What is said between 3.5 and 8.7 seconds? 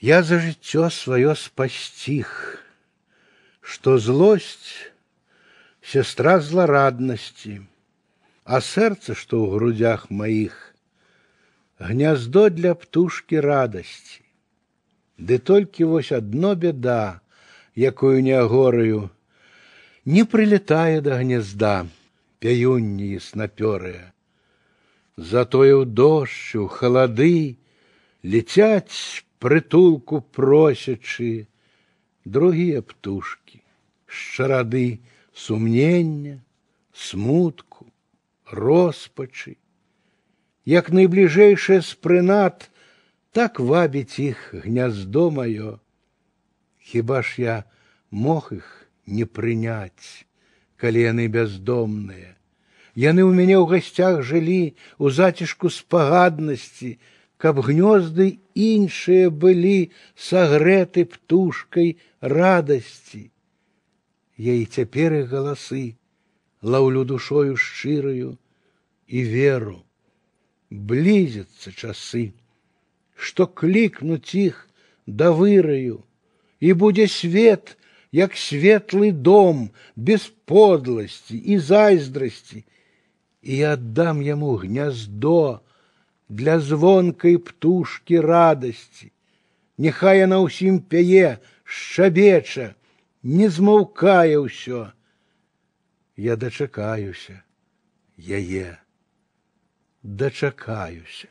что злость — сестра злорадности, а